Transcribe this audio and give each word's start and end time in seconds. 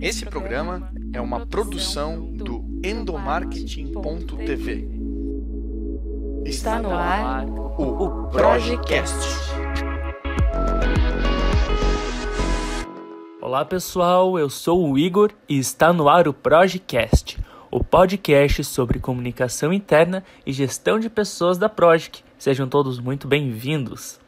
Esse 0.00 0.24
programa 0.24 0.92
é 1.12 1.20
uma 1.20 1.44
produção 1.44 2.32
do 2.32 2.64
endomarketing.tv. 2.84 4.88
Está 6.44 6.80
no 6.80 6.92
ar 6.92 7.44
o 7.48 8.28
Projecast. 8.28 9.12
Olá 13.42 13.64
pessoal, 13.64 14.38
eu 14.38 14.48
sou 14.48 14.88
o 14.88 14.96
Igor 14.96 15.32
e 15.48 15.58
está 15.58 15.92
no 15.92 16.08
ar 16.08 16.28
o 16.28 16.32
Projecast, 16.32 17.36
o 17.68 17.82
podcast 17.82 18.62
sobre 18.62 19.00
comunicação 19.00 19.72
interna 19.72 20.22
e 20.46 20.52
gestão 20.52 21.00
de 21.00 21.10
pessoas 21.10 21.58
da 21.58 21.68
Project. 21.68 22.24
Sejam 22.38 22.68
todos 22.68 23.00
muito 23.00 23.26
bem-vindos. 23.26 24.20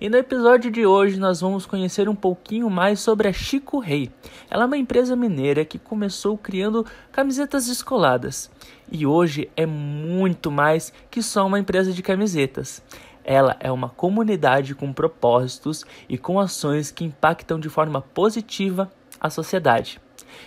E 0.00 0.08
no 0.08 0.16
episódio 0.16 0.70
de 0.70 0.86
hoje 0.86 1.20
nós 1.20 1.42
vamos 1.42 1.66
conhecer 1.66 2.08
um 2.08 2.14
pouquinho 2.14 2.70
mais 2.70 3.00
sobre 3.00 3.28
a 3.28 3.32
Chico 3.34 3.78
Rei. 3.78 4.10
Ela 4.50 4.62
é 4.62 4.66
uma 4.66 4.78
empresa 4.78 5.14
mineira 5.14 5.62
que 5.62 5.78
começou 5.78 6.38
criando 6.38 6.86
camisetas 7.12 7.66
descoladas 7.66 8.50
e 8.90 9.04
hoje 9.04 9.50
é 9.54 9.66
muito 9.66 10.50
mais 10.50 10.90
que 11.10 11.22
só 11.22 11.46
uma 11.46 11.58
empresa 11.58 11.92
de 11.92 12.02
camisetas. 12.02 12.82
Ela 13.22 13.58
é 13.60 13.70
uma 13.70 13.90
comunidade 13.90 14.74
com 14.74 14.90
propósitos 14.90 15.84
e 16.08 16.16
com 16.16 16.40
ações 16.40 16.90
que 16.90 17.04
impactam 17.04 17.60
de 17.60 17.68
forma 17.68 18.00
positiva 18.00 18.90
a 19.20 19.28
sociedade. 19.28 20.00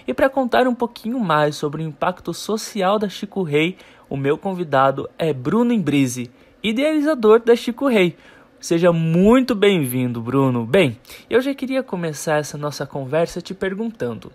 E 0.07 0.15
para 0.15 0.31
contar 0.31 0.67
um 0.67 0.73
pouquinho 0.73 1.19
mais 1.19 1.55
sobre 1.55 1.83
o 1.83 1.85
impacto 1.85 2.33
social 2.33 2.97
da 2.97 3.07
Chico 3.07 3.43
Rei, 3.43 3.77
o 4.09 4.17
meu 4.17 4.35
convidado 4.35 5.07
é 5.15 5.31
Bruno 5.31 5.71
Imbrise, 5.71 6.31
idealizador 6.63 7.39
da 7.39 7.55
Chico 7.55 7.87
Rei 7.87 8.17
Seja 8.63 8.93
muito 8.93 9.53
bem-vindo, 9.53 10.21
Bruno. 10.21 10.65
Bem, 10.65 10.97
eu 11.29 11.41
já 11.41 11.53
queria 11.53 11.83
começar 11.83 12.37
essa 12.37 12.57
nossa 12.57 12.85
conversa 12.85 13.41
te 13.41 13.53
perguntando. 13.53 14.31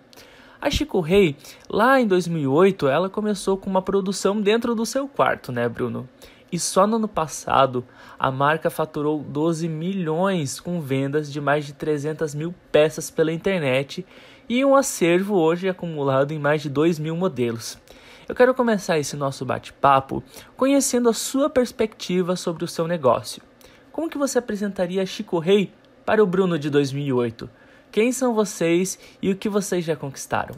A 0.61 0.69
Chico 0.69 0.99
Rei, 0.99 1.35
lá 1.67 1.99
em 1.99 2.05
2008, 2.05 2.87
ela 2.87 3.09
começou 3.09 3.57
com 3.57 3.67
uma 3.67 3.81
produção 3.81 4.39
dentro 4.39 4.75
do 4.75 4.85
seu 4.85 5.07
quarto, 5.07 5.51
né, 5.51 5.67
Bruno? 5.67 6.07
E 6.51 6.59
só 6.59 6.85
no 6.85 6.97
ano 6.97 7.07
passado, 7.07 7.83
a 8.19 8.29
marca 8.29 8.69
faturou 8.69 9.19
12 9.19 9.67
milhões 9.67 10.59
com 10.59 10.79
vendas 10.79 11.33
de 11.33 11.41
mais 11.41 11.65
de 11.65 11.73
300 11.73 12.35
mil 12.35 12.53
peças 12.71 13.09
pela 13.09 13.33
internet 13.33 14.05
e 14.47 14.63
um 14.63 14.75
acervo 14.75 15.37
hoje 15.37 15.67
acumulado 15.67 16.33
em 16.33 16.37
mais 16.37 16.61
de 16.61 16.69
2 16.69 16.99
mil 16.99 17.15
modelos. 17.15 17.79
Eu 18.27 18.35
quero 18.35 18.53
começar 18.53 18.99
esse 18.99 19.15
nosso 19.15 19.43
bate-papo 19.43 20.23
conhecendo 20.55 21.09
a 21.09 21.13
sua 21.13 21.49
perspectiva 21.49 22.35
sobre 22.35 22.63
o 22.63 22.67
seu 22.67 22.87
negócio. 22.87 23.48
Como 23.91 24.09
que 24.09 24.17
você 24.17 24.37
apresentaria 24.37 25.05
Chico 25.05 25.39
Rei 25.39 25.71
para 26.05 26.23
o 26.23 26.27
Bruno 26.27 26.57
de 26.59 26.69
2008? 26.69 27.49
Quem 27.91 28.11
são 28.11 28.33
vocês 28.33 28.99
e 29.21 29.31
o 29.31 29.35
que 29.35 29.49
vocês 29.49 29.83
já 29.83 29.95
conquistaram? 29.95 30.55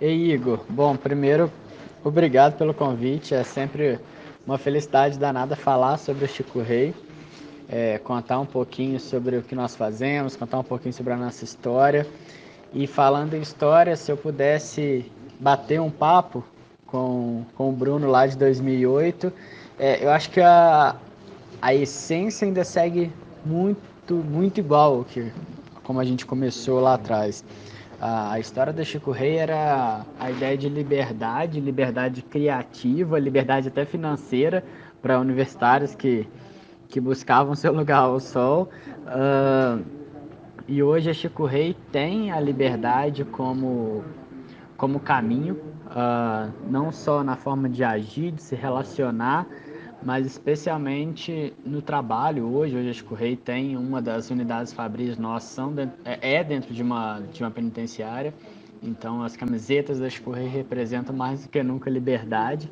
Ei, 0.00 0.32
Igor. 0.32 0.60
Bom, 0.68 0.96
primeiro, 0.96 1.52
obrigado 2.02 2.56
pelo 2.56 2.72
convite. 2.72 3.34
É 3.34 3.44
sempre 3.44 3.98
uma 4.46 4.56
felicidade 4.56 5.18
danada 5.18 5.54
falar 5.54 5.98
sobre 5.98 6.24
o 6.24 6.28
Chico 6.28 6.60
Rei, 6.60 6.94
é, 7.68 7.98
contar 7.98 8.40
um 8.40 8.46
pouquinho 8.46 8.98
sobre 8.98 9.36
o 9.36 9.42
que 9.42 9.54
nós 9.54 9.76
fazemos, 9.76 10.36
contar 10.36 10.58
um 10.58 10.64
pouquinho 10.64 10.94
sobre 10.94 11.12
a 11.12 11.16
nossa 11.16 11.44
história. 11.44 12.06
E 12.72 12.86
falando 12.86 13.34
em 13.34 13.42
história, 13.42 13.94
se 13.94 14.10
eu 14.10 14.16
pudesse 14.16 15.04
bater 15.38 15.80
um 15.80 15.90
papo 15.90 16.42
com, 16.86 17.44
com 17.54 17.68
o 17.68 17.72
Bruno 17.72 18.08
lá 18.08 18.26
de 18.26 18.38
2008, 18.38 19.32
é, 19.78 20.04
eu 20.04 20.10
acho 20.10 20.30
que 20.30 20.40
a, 20.40 20.96
a 21.60 21.74
essência 21.74 22.46
ainda 22.46 22.64
segue 22.64 23.12
muito, 23.44 24.14
muito 24.14 24.58
igual 24.58 25.04
que 25.04 25.30
como 25.82 26.00
a 26.00 26.04
gente 26.04 26.24
começou 26.24 26.80
lá 26.80 26.94
atrás. 26.94 27.44
A, 28.00 28.38
história 28.40 28.72
do 28.72 28.82
Chico 28.82 29.10
Rei 29.10 29.36
era 29.36 30.06
a 30.18 30.30
ideia 30.30 30.56
de 30.56 30.68
liberdade, 30.68 31.60
liberdade 31.60 32.22
criativa, 32.22 33.18
liberdade 33.18 33.68
até 33.68 33.84
financeira 33.84 34.64
para 35.02 35.20
universitários 35.20 35.94
que, 35.94 36.26
que 36.88 36.98
buscavam 36.98 37.54
seu 37.54 37.72
lugar 37.74 37.98
ao 38.04 38.18
sol. 38.20 38.70
Uh, 39.04 39.84
e 40.66 40.82
hoje 40.82 41.10
a 41.10 41.12
Chico 41.12 41.44
Rei 41.44 41.76
tem 41.92 42.30
a 42.30 42.40
liberdade 42.40 43.24
como, 43.24 44.02
como 44.78 44.98
caminho, 44.98 45.54
uh, 45.86 46.50
não 46.70 46.90
só 46.90 47.22
na 47.22 47.36
forma 47.36 47.68
de 47.68 47.84
agir, 47.84 48.30
de 48.30 48.42
se 48.42 48.54
relacionar, 48.54 49.46
mas 50.02 50.26
especialmente 50.26 51.52
no 51.64 51.82
trabalho 51.82 52.46
hoje, 52.46 52.76
hoje 52.76 52.90
a 52.90 52.92
Chico 52.92 53.14
Rei 53.14 53.36
tem 53.36 53.76
uma 53.76 54.00
das 54.00 54.30
unidades 54.30 54.72
fabris 54.72 55.18
nossas 55.18 55.50
são 55.50 55.72
dentro, 55.72 55.98
é, 56.04 56.36
é 56.36 56.44
dentro 56.44 56.72
de 56.72 56.82
uma, 56.82 57.20
de 57.32 57.42
uma 57.42 57.50
penitenciária, 57.50 58.32
então 58.82 59.22
as 59.22 59.36
camisetas 59.36 59.98
da 59.98 60.08
Chico 60.08 60.30
Rei 60.30 60.48
representam 60.48 61.14
mais 61.14 61.42
do 61.42 61.48
que 61.48 61.62
nunca 61.62 61.90
liberdade 61.90 62.70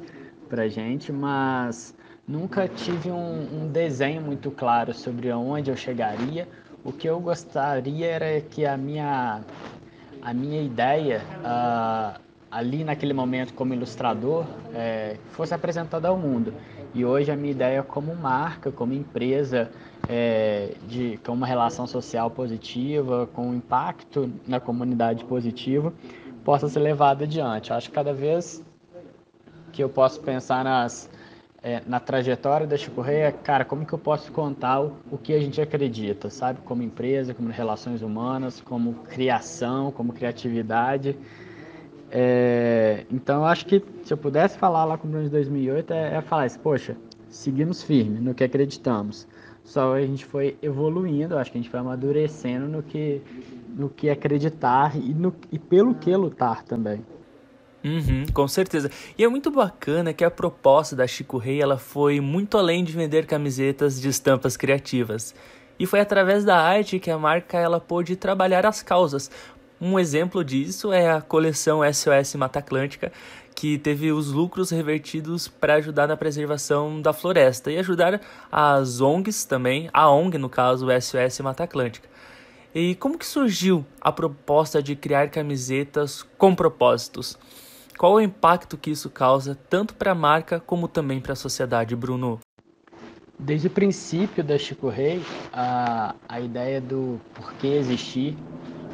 para 0.48 0.68
gente, 0.68 1.12
mas 1.12 1.94
nunca 2.26 2.66
tive 2.66 3.10
um, 3.10 3.64
um, 3.64 3.68
desenho 3.68 4.22
muito 4.22 4.50
claro 4.50 4.94
sobre 4.94 5.30
aonde 5.30 5.70
eu 5.70 5.76
chegaria. 5.76 6.48
O 6.82 6.92
que 6.92 7.08
eu 7.08 7.20
gostaria 7.20 8.06
era 8.06 8.40
que 8.40 8.64
a 8.64 8.76
minha, 8.76 9.42
a 10.22 10.32
minha 10.32 10.62
ideia 10.62 11.22
uh, 11.40 12.18
ali 12.50 12.84
naquele 12.84 13.12
momento 13.12 13.52
como 13.54 13.74
ilustrador 13.74 14.46
é, 14.74 15.16
fosse 15.30 15.54
apresentada 15.54 16.08
ao 16.08 16.16
mundo. 16.16 16.52
E 16.94 17.04
hoje 17.04 17.30
a 17.30 17.36
minha 17.36 17.50
ideia 17.50 17.82
como 17.82 18.14
marca, 18.14 18.72
como 18.72 18.92
empresa, 18.94 19.70
é, 20.08 20.74
de, 20.86 21.18
com 21.24 21.32
uma 21.32 21.46
relação 21.46 21.86
social 21.86 22.30
positiva, 22.30 23.28
com 23.34 23.48
um 23.48 23.54
impacto 23.54 24.32
na 24.46 24.58
comunidade 24.58 25.24
positivo, 25.24 25.92
possa 26.44 26.68
ser 26.68 26.80
levada 26.80 27.24
adiante. 27.24 27.70
Eu 27.70 27.76
acho 27.76 27.88
que 27.88 27.94
cada 27.94 28.12
vez 28.12 28.64
que 29.70 29.82
eu 29.82 29.88
posso 29.88 30.20
pensar 30.20 30.64
nas, 30.64 31.10
é, 31.62 31.82
na 31.86 32.00
trajetória 32.00 32.66
da 32.66 32.76
Chico 32.78 33.02
Rei, 33.02 33.18
é, 33.18 33.30
cara, 33.30 33.66
como 33.66 33.84
que 33.84 33.92
eu 33.92 33.98
posso 33.98 34.32
contar 34.32 34.80
o, 34.80 34.96
o 35.10 35.18
que 35.18 35.34
a 35.34 35.40
gente 35.40 35.60
acredita, 35.60 36.30
sabe? 36.30 36.60
Como 36.64 36.82
empresa, 36.82 37.34
como 37.34 37.50
relações 37.50 38.00
humanas, 38.00 38.62
como 38.62 38.94
criação, 38.94 39.92
como 39.92 40.14
criatividade. 40.14 41.14
É, 42.10 43.04
então, 43.10 43.44
acho 43.44 43.66
que 43.66 43.82
se 44.02 44.12
eu 44.12 44.16
pudesse 44.16 44.58
falar 44.58 44.84
lá 44.84 44.96
com 44.96 45.06
o 45.06 45.10
Bruno 45.10 45.24
de 45.24 45.30
2008, 45.30 45.92
é, 45.92 46.16
é 46.16 46.20
falar 46.22 46.46
isso, 46.46 46.58
poxa, 46.60 46.96
seguimos 47.28 47.82
firme 47.82 48.20
no 48.20 48.34
que 48.34 48.44
acreditamos. 48.44 49.26
Só 49.62 49.94
a 49.94 50.00
gente 50.00 50.24
foi 50.24 50.56
evoluindo, 50.62 51.36
acho 51.36 51.52
que 51.52 51.58
a 51.58 51.60
gente 51.60 51.70
foi 51.70 51.80
amadurecendo 51.80 52.66
no 52.66 52.82
que, 52.82 53.20
no 53.76 53.90
que 53.90 54.08
acreditar 54.08 54.96
e, 54.96 55.12
no, 55.12 55.34
e 55.52 55.58
pelo 55.58 55.94
que 55.94 56.14
lutar 56.16 56.62
também. 56.64 57.04
Uhum, 57.84 58.26
com 58.32 58.48
certeza. 58.48 58.90
E 59.16 59.22
é 59.22 59.28
muito 59.28 59.50
bacana 59.50 60.12
que 60.12 60.24
a 60.24 60.30
proposta 60.30 60.96
da 60.96 61.06
Chico 61.06 61.36
Rei 61.36 61.60
ela 61.60 61.78
foi 61.78 62.20
muito 62.20 62.56
além 62.56 62.82
de 62.82 62.92
vender 62.92 63.26
camisetas 63.26 64.00
de 64.00 64.08
estampas 64.08 64.56
criativas. 64.56 65.34
E 65.78 65.86
foi 65.86 66.00
através 66.00 66.44
da 66.44 66.56
arte 66.56 66.98
que 66.98 67.10
a 67.10 67.18
marca 67.18 67.56
ela 67.56 67.78
pôde 67.78 68.16
trabalhar 68.16 68.66
as 68.66 68.82
causas, 68.82 69.30
um 69.80 69.98
exemplo 69.98 70.42
disso 70.44 70.92
é 70.92 71.10
a 71.10 71.20
coleção 71.20 71.80
SOS 71.92 72.34
Mata 72.34 72.58
Atlântica, 72.58 73.12
que 73.54 73.78
teve 73.78 74.10
os 74.10 74.32
lucros 74.32 74.70
revertidos 74.70 75.46
para 75.46 75.74
ajudar 75.74 76.08
na 76.08 76.16
preservação 76.16 77.00
da 77.00 77.12
floresta 77.12 77.70
e 77.70 77.78
ajudar 77.78 78.20
as 78.50 79.00
ONGs 79.00 79.44
também, 79.44 79.88
a 79.92 80.10
ONG 80.10 80.36
no 80.36 80.48
caso, 80.48 80.88
SOS 81.00 81.40
Mata 81.40 81.64
Atlântica. 81.64 82.08
E 82.74 82.96
como 82.96 83.16
que 83.16 83.26
surgiu 83.26 83.86
a 84.00 84.10
proposta 84.10 84.82
de 84.82 84.96
criar 84.96 85.30
camisetas 85.30 86.26
com 86.36 86.54
propósitos? 86.54 87.38
Qual 87.96 88.14
o 88.14 88.20
impacto 88.20 88.76
que 88.76 88.90
isso 88.90 89.08
causa 89.08 89.56
tanto 89.68 89.94
para 89.94 90.12
a 90.12 90.14
marca 90.14 90.60
como 90.60 90.86
também 90.86 91.20
para 91.20 91.32
a 91.32 91.36
sociedade, 91.36 91.94
Bruno? 91.94 92.40
Desde 93.38 93.68
o 93.68 93.70
princípio 93.70 94.42
da 94.42 94.58
Chico 94.58 94.88
Rei, 94.88 95.22
a, 95.52 96.14
a 96.28 96.40
ideia 96.40 96.80
do 96.80 97.20
porquê 97.34 97.68
existir 97.68 98.36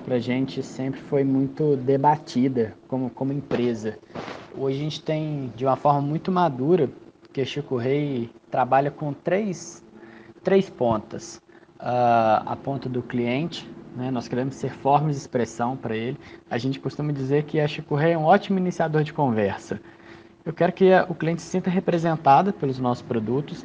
para 0.04 0.17
a 0.17 0.20
gente 0.20 0.62
sempre 0.62 1.00
foi 1.00 1.25
muito 1.25 1.76
debatida 1.76 2.75
como, 2.87 3.08
como 3.08 3.32
empresa. 3.32 3.99
Hoje 4.56 4.78
a 4.78 4.82
gente 4.82 5.02
tem, 5.02 5.50
de 5.56 5.64
uma 5.64 5.76
forma 5.76 6.02
muito 6.02 6.31
madura, 6.31 6.90
que 7.32 7.44
Chico 7.44 7.76
Rei 7.76 8.31
trabalha 8.50 8.90
com 8.90 9.12
três, 9.12 9.82
três 10.43 10.69
pontas. 10.69 11.43
Uh, 11.81 12.46
a 12.46 12.56
ponta 12.62 12.88
do 12.88 13.02
cliente, 13.02 13.69
né? 13.96 14.11
nós 14.11 14.28
queremos 14.28 14.55
ser 14.55 14.70
forma 14.70 15.11
de 15.11 15.17
expressão 15.17 15.76
para 15.76 15.96
ele. 15.96 16.19
A 16.49 16.56
gente 16.58 16.78
costuma 16.78 17.11
dizer 17.11 17.44
que 17.44 17.58
a 17.58 17.67
Chico 17.67 17.94
Rei 17.94 18.12
é 18.12 18.19
um 18.19 18.25
ótimo 18.25 18.58
iniciador 18.58 19.02
de 19.02 19.12
conversa. 19.12 19.81
Eu 20.44 20.52
quero 20.52 20.73
que 20.73 20.90
o 21.08 21.14
cliente 21.14 21.43
se 21.43 21.49
sinta 21.49 21.70
representado 21.70 22.52
pelos 22.52 22.78
nossos 22.78 23.02
produtos. 23.02 23.64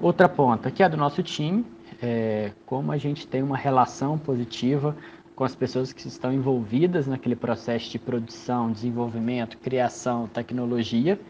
Outra 0.00 0.28
ponta, 0.28 0.70
que 0.70 0.82
é 0.82 0.88
do 0.88 0.96
nosso 0.96 1.22
time, 1.22 1.64
é, 2.02 2.52
como 2.66 2.92
a 2.92 2.98
gente 2.98 3.26
tem 3.26 3.42
uma 3.42 3.56
relação 3.56 4.18
positiva 4.18 4.94
com 5.36 5.44
as 5.44 5.54
pessoas 5.54 5.92
que 5.92 6.08
estão 6.08 6.32
envolvidas 6.32 7.06
naquele 7.06 7.36
processo 7.36 7.90
de 7.90 7.98
produção, 7.98 8.72
desenvolvimento, 8.72 9.58
criação, 9.58 10.26
tecnologia, 10.26 11.20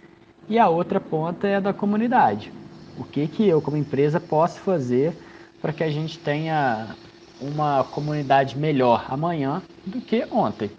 e 0.49 0.61
a 0.61 0.69
outra 0.69 1.01
ponta 1.01 1.49
é 1.49 1.57
a 1.57 1.61
da 1.61 1.73
comunidade. 1.73 2.53
O 2.97 3.03
que, 3.03 3.27
que 3.27 3.49
eu, 3.49 3.61
como 3.61 3.77
empresa, 3.77 4.21
posso 4.21 4.61
fazer 4.61 5.13
para 5.61 5.73
que 5.73 5.83
a 5.83 5.91
gente 5.91 6.21
tenha 6.21 6.95
uma 7.41 7.83
comunidade 7.83 8.57
melhor 8.57 9.05
amanhã 9.09 9.61
do 9.85 10.01
que 10.01 10.25
ontem? 10.31 10.71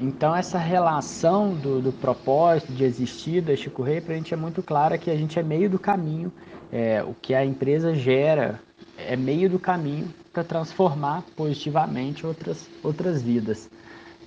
Então 0.00 0.34
essa 0.34 0.58
relação 0.58 1.54
do, 1.54 1.82
do 1.82 1.92
propósito 1.92 2.72
de 2.72 2.84
existir 2.84 3.42
da 3.42 3.56
Chico 3.56 3.82
Rei 3.82 4.00
para 4.00 4.14
a 4.14 4.16
gente 4.16 4.32
é 4.32 4.36
muito 4.36 4.62
clara 4.62 4.96
que 4.96 5.10
a 5.10 5.16
gente 5.16 5.40
é 5.40 5.42
meio 5.42 5.68
do 5.68 5.78
caminho, 5.78 6.32
é, 6.70 7.02
o 7.02 7.14
que 7.14 7.34
a 7.34 7.44
empresa 7.44 7.96
gera 7.96 8.60
é 8.96 9.16
meio 9.16 9.50
do 9.50 9.58
caminho 9.58 10.08
para 10.38 10.44
transformar 10.44 11.24
positivamente 11.34 12.24
outras, 12.24 12.68
outras 12.82 13.20
vidas. 13.20 13.68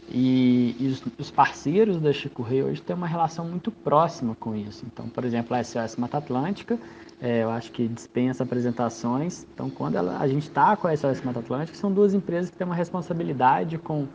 E, 0.09 0.75
e 0.77 0.87
os, 0.87 1.03
os, 1.17 1.31
parceiros 1.31 2.01
da 2.01 2.11
Chico 2.11 2.41
Rei 2.41 2.61
hoje 2.61 2.81
têm 2.81 2.93
uma 2.93 3.07
relação 3.07 3.45
muito 3.45 3.71
próxima 3.71 4.35
com 4.35 4.53
isso. 4.53 4.83
Então, 4.91 5.07
por 5.07 5.23
exemplo, 5.23 5.55
a 5.55 5.63
SOS 5.63 5.95
Mata 5.95 6.17
Atlântica, 6.17 6.77
é, 7.21 7.43
eu 7.43 7.49
acho 7.49 7.71
que 7.71 7.87
dispensa 7.87 8.43
apresentações. 8.43 9.45
Então, 9.53 9.69
quando 9.69 9.95
ela, 9.95 10.17
a 10.19 10.27
gente 10.27 10.43
está 10.49 10.75
com 10.75 10.87
a 10.87 10.97
SOS 10.97 11.21
Mata 11.21 11.39
Atlântica, 11.39 11.77
são 11.77 11.89
duas 11.93 12.13
empresas 12.13 12.49
que 12.49 12.57
têm 12.57 12.67
uma 12.67 12.75
responsabilidade 12.75 13.77
com, 13.77 14.05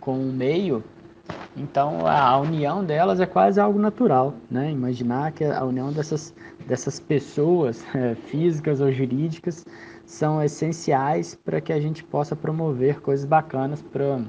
com 0.00 0.18
o 0.18 0.32
meio. 0.32 0.82
Então, 1.54 2.06
a, 2.06 2.20
a 2.20 2.38
união 2.38 2.82
delas 2.82 3.20
é 3.20 3.26
quase 3.26 3.60
algo 3.60 3.78
natural. 3.78 4.32
Né? 4.50 4.70
Imaginar 4.70 5.32
que 5.32 5.44
a 5.44 5.62
união 5.62 5.92
dessas, 5.92 6.34
dessas 6.66 6.98
pessoas, 6.98 7.84
é, 7.94 8.14
físicas 8.14 8.80
ou 8.80 8.90
jurídicas, 8.90 9.66
são 10.06 10.42
essenciais 10.42 11.34
para 11.34 11.60
que 11.60 11.72
a 11.72 11.80
gente 11.80 12.04
possa 12.04 12.36
promover 12.36 13.00
coisas 13.00 13.24
bacanas 13.24 13.82
para 13.82 14.20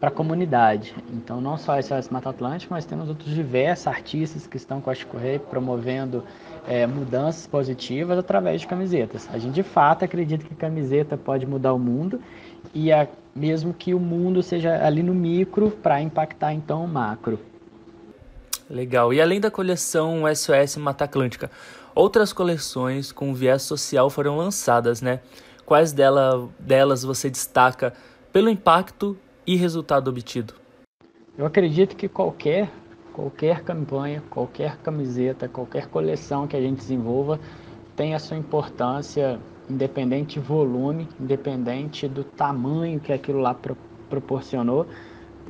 para 0.00 0.08
a 0.08 0.12
comunidade. 0.12 0.94
Então, 1.12 1.42
não 1.42 1.58
só 1.58 1.80
SOS 1.80 2.08
Mata 2.08 2.30
Atlântica, 2.30 2.74
mas 2.74 2.86
temos 2.86 3.10
outros 3.10 3.34
diversos 3.34 3.86
artistas 3.86 4.46
que 4.46 4.56
estão 4.56 4.80
com 4.80 4.88
a 4.88 4.94
Chico 4.94 5.18
Rei 5.18 5.38
promovendo 5.38 6.24
é, 6.66 6.86
mudanças 6.86 7.46
positivas 7.46 8.18
através 8.18 8.62
de 8.62 8.66
camisetas. 8.66 9.28
A 9.30 9.38
gente, 9.38 9.52
de 9.52 9.62
fato, 9.62 10.02
acredita 10.02 10.42
que 10.42 10.54
camiseta 10.54 11.18
pode 11.18 11.46
mudar 11.46 11.74
o 11.74 11.78
mundo 11.78 12.18
e 12.72 12.90
a, 12.90 13.06
mesmo 13.36 13.74
que 13.74 13.92
o 13.92 14.00
mundo 14.00 14.42
seja 14.42 14.82
ali 14.82 15.02
no 15.02 15.14
micro 15.14 15.70
para 15.70 16.00
impactar, 16.00 16.54
então, 16.54 16.82
o 16.82 16.88
macro. 16.88 17.38
Legal. 18.70 19.12
E 19.12 19.20
além 19.20 19.40
da 19.40 19.50
coleção 19.50 20.22
SOS 20.32 20.76
Mata 20.76 21.04
Atlântica, 21.04 21.50
outras 21.92 22.32
coleções 22.32 23.10
com 23.10 23.34
viés 23.34 23.62
social 23.62 24.08
foram 24.08 24.36
lançadas, 24.36 25.02
né? 25.02 25.20
Quais 25.66 25.92
dela, 25.92 26.48
delas 26.58 27.02
você 27.02 27.28
destaca 27.28 27.92
pelo 28.32 28.48
impacto 28.48 29.18
e 29.44 29.56
resultado 29.56 30.08
obtido? 30.08 30.54
Eu 31.36 31.44
acredito 31.44 31.96
que 31.96 32.08
qualquer 32.08 32.70
qualquer 33.12 33.62
campanha, 33.64 34.22
qualquer 34.30 34.76
camiseta, 34.78 35.48
qualquer 35.48 35.88
coleção 35.88 36.46
que 36.46 36.56
a 36.56 36.60
gente 36.60 36.78
desenvolva 36.78 37.40
tem 37.96 38.14
a 38.14 38.18
sua 38.18 38.36
importância, 38.36 39.38
independente 39.68 40.40
de 40.40 40.46
volume, 40.46 41.08
independente 41.20 42.08
do 42.08 42.24
tamanho 42.24 43.00
que 43.00 43.12
aquilo 43.12 43.40
lá 43.40 43.52
pro, 43.52 43.76
proporcionou, 44.08 44.86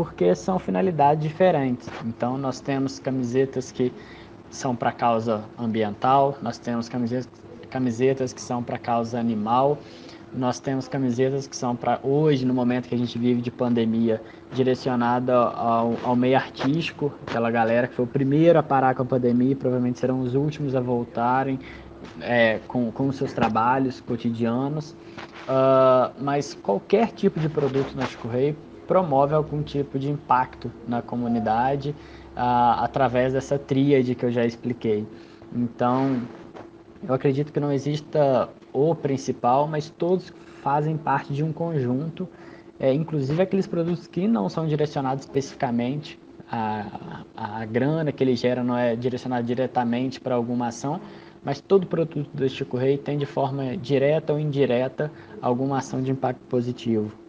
porque 0.00 0.34
são 0.34 0.58
finalidades 0.58 1.22
diferentes. 1.22 1.86
Então 2.06 2.38
nós 2.38 2.58
temos 2.58 2.98
camisetas 2.98 3.70
que 3.70 3.92
são 4.48 4.74
para 4.74 4.90
causa 4.92 5.44
ambiental, 5.58 6.38
nós 6.40 6.56
temos 6.56 6.88
camisetas, 6.88 7.28
camisetas 7.68 8.32
que 8.32 8.40
são 8.40 8.62
para 8.62 8.78
causa 8.78 9.20
animal, 9.20 9.76
nós 10.32 10.58
temos 10.58 10.88
camisetas 10.88 11.46
que 11.46 11.54
são 11.54 11.76
para 11.76 12.00
hoje, 12.02 12.46
no 12.46 12.54
momento 12.54 12.88
que 12.88 12.94
a 12.94 12.98
gente 12.98 13.18
vive 13.18 13.42
de 13.42 13.50
pandemia, 13.50 14.22
direcionada 14.54 15.36
ao, 15.36 15.94
ao, 16.02 16.16
meio 16.16 16.36
artístico, 16.38 17.12
aquela 17.26 17.50
galera 17.50 17.86
que 17.86 17.94
foi 17.94 18.06
o 18.06 18.08
primeiro 18.08 18.58
a 18.58 18.62
parar 18.62 18.94
com 18.94 19.02
a 19.02 19.04
pandemia, 19.04 19.54
provavelmente 19.54 19.98
serão 19.98 20.22
os 20.22 20.34
últimos 20.34 20.74
a 20.74 20.80
voltarem 20.80 21.60
é, 22.22 22.58
com, 22.66 22.90
com 22.90 23.12
seus 23.12 23.34
trabalhos 23.34 24.00
cotidianos. 24.00 24.96
Uh, 25.42 26.14
mas 26.22 26.54
qualquer 26.54 27.12
tipo 27.12 27.38
de 27.38 27.50
produto 27.50 27.94
na 27.94 28.06
Chico 28.06 28.28
Rei 28.28 28.56
promove 28.90 29.36
algum 29.36 29.62
tipo 29.62 30.00
de 30.00 30.10
impacto 30.10 30.68
na 30.88 31.00
comunidade 31.00 31.90
uh, 32.36 32.82
através 32.82 33.32
dessa 33.32 33.56
tríade 33.56 34.16
que 34.16 34.26
eu 34.26 34.32
já 34.32 34.44
expliquei. 34.44 35.06
Então, 35.54 36.20
eu 37.06 37.14
acredito 37.14 37.52
que 37.52 37.60
não 37.60 37.72
exista 37.72 38.48
o 38.72 38.92
principal, 38.96 39.68
mas 39.68 39.88
todos 39.90 40.32
fazem 40.60 40.96
parte 40.96 41.32
de 41.32 41.44
um 41.44 41.52
conjunto, 41.52 42.28
é, 42.80 42.92
inclusive 42.92 43.40
aqueles 43.40 43.68
produtos 43.68 44.08
que 44.08 44.26
não 44.26 44.48
são 44.48 44.66
direcionados 44.66 45.22
especificamente, 45.22 46.18
a, 46.50 47.22
a 47.36 47.64
grana 47.66 48.10
que 48.10 48.24
ele 48.24 48.34
gera 48.34 48.64
não 48.64 48.76
é 48.76 48.96
direcionada 48.96 49.44
diretamente 49.44 50.20
para 50.20 50.34
alguma 50.34 50.66
ação, 50.66 51.00
mas 51.44 51.60
todo 51.60 51.86
produto 51.86 52.28
do 52.34 52.48
Chico 52.48 52.76
Rei 52.76 52.98
tem 52.98 53.16
de 53.16 53.24
forma 53.24 53.76
direta 53.76 54.32
ou 54.32 54.40
indireta 54.40 55.12
alguma 55.40 55.78
ação 55.78 56.02
de 56.02 56.10
impacto 56.10 56.40
positivo. 56.48 57.19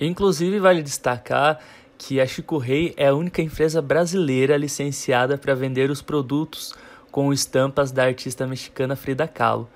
Inclusive, 0.00 0.58
vale 0.58 0.82
destacar 0.82 1.58
que 1.98 2.18
a 2.20 2.26
Chico 2.26 2.56
Rei 2.56 2.94
é 2.96 3.08
a 3.08 3.14
única 3.14 3.42
empresa 3.42 3.82
brasileira 3.82 4.56
licenciada 4.56 5.36
para 5.36 5.54
vender 5.54 5.90
os 5.90 6.00
produtos 6.00 6.74
com 7.10 7.32
estampas 7.32 7.92
da 7.92 8.04
artista 8.04 8.46
mexicana 8.46 8.96
Frida 8.96 9.28
Kahlo. 9.28 9.68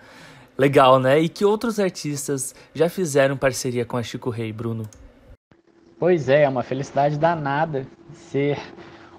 Legal, 0.56 0.98
né? 0.98 1.20
E 1.20 1.28
que 1.28 1.44
outros 1.44 1.78
artistas 1.78 2.54
já 2.72 2.88
fizeram 2.88 3.36
parceria 3.36 3.84
com 3.84 3.96
a 3.98 4.02
Chico 4.02 4.30
Rei, 4.30 4.52
Bruno? 4.52 4.88
Pois 5.98 6.28
é, 6.28 6.44
é 6.44 6.48
uma 6.48 6.62
felicidade 6.62 7.18
danada 7.18 7.86
ser 8.14 8.58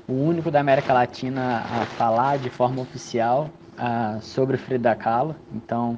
o 0.08 0.14
único 0.14 0.50
da 0.50 0.60
América 0.60 0.94
Latina 0.94 1.60
a 1.60 1.86
falar 1.86 2.38
de 2.38 2.50
forma 2.50 2.82
oficial 2.82 3.50
uh, 3.74 4.22
sobre 4.22 4.58
Frida 4.58 4.96
Kahlo. 4.96 5.36
Então, 5.54 5.98